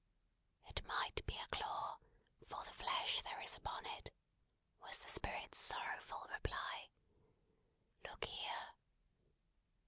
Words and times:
"It 0.67 0.83
might 0.87 1.23
be 1.27 1.37
a 1.37 1.45
claw, 1.51 1.99
for 2.49 2.63
the 2.63 2.71
flesh 2.73 3.21
there 3.21 3.39
is 3.43 3.55
upon 3.55 3.85
it," 3.85 4.11
was 4.81 4.97
the 4.97 5.11
Spirit's 5.11 5.59
sorrowful 5.59 6.25
reply. 6.31 6.89
"Look 8.09 8.25
here." 8.25 8.73